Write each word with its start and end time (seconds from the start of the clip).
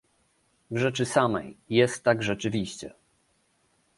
W 0.71 0.77
rzeczy 0.77 1.05
samej 1.05 1.57
jest 1.69 2.03
tak 2.03 2.23
rzeczywiście 2.23 2.93